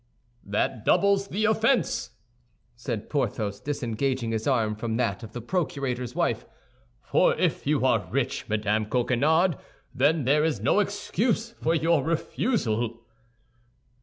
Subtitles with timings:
[0.43, 2.09] "That doubles the offense,"
[2.75, 6.43] said Porthos, disengaging his arm from that of the procurator's wife;
[7.03, 9.59] "for if you are rich, Madame Coquenard,
[9.93, 13.03] then there is no excuse for your refusal."